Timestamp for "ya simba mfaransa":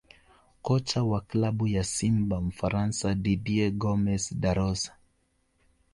1.67-3.15